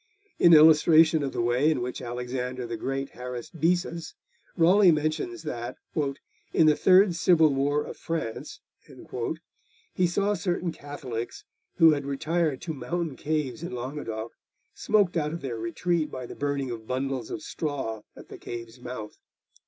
In 0.39 0.55
illustration 0.55 1.21
of 1.21 1.31
the 1.31 1.43
way 1.43 1.69
in 1.69 1.79
which 1.79 2.01
Alexander 2.01 2.65
the 2.65 2.75
Great 2.75 3.09
harassed 3.09 3.59
Bessus, 3.61 4.15
Raleigh 4.57 4.91
mentions 4.91 5.43
that, 5.43 5.77
'in 5.93 6.65
the 6.65 6.75
third 6.75 7.13
civil 7.13 7.53
war 7.53 7.83
of 7.85 7.97
France,' 7.97 8.61
he 9.93 10.07
saw 10.07 10.33
certain 10.33 10.71
Catholics, 10.71 11.45
who 11.75 11.91
had 11.91 12.07
retired 12.07 12.61
to 12.61 12.73
mountain 12.73 13.15
caves 13.15 13.61
in 13.61 13.73
Languedoc, 13.75 14.31
smoked 14.73 15.17
out 15.17 15.33
of 15.33 15.41
their 15.43 15.59
retreat 15.59 16.09
by 16.09 16.25
the 16.25 16.33
burning 16.35 16.71
of 16.71 16.87
bundles 16.87 17.29
of 17.29 17.43
straw 17.43 18.01
at 18.15 18.29
the 18.29 18.39
cave's 18.39 18.79
mouth. 18.81 19.19